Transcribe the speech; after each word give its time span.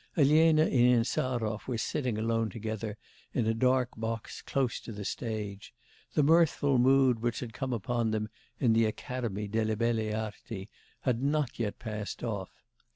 Elena 0.17 0.63
and 0.63 0.99
Insarov 1.05 1.67
were 1.67 1.77
sitting 1.77 2.17
alone 2.17 2.49
together 2.49 2.97
in 3.35 3.45
a 3.45 3.53
dark 3.53 3.89
box 3.95 4.41
close 4.41 4.79
to 4.79 4.91
the 4.91 5.05
stage; 5.05 5.75
the 6.15 6.23
mirthful 6.23 6.79
mood 6.79 7.19
which 7.19 7.39
had 7.39 7.53
come 7.53 7.71
upon 7.71 8.09
them 8.09 8.27
in 8.59 8.73
the 8.73 8.85
academy 8.85 9.47
delle 9.47 9.75
Belle 9.75 10.15
Arti 10.15 10.69
had 11.01 11.21
not 11.21 11.59
yet 11.59 11.77
passed 11.77 12.23
off. 12.23 12.49